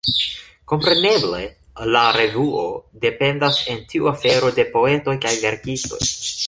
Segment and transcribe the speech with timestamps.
[0.71, 1.41] Kompreneble,
[1.97, 2.65] la revuo
[3.07, 6.05] dependas en tiu afero de poetoj kaj verkistoj.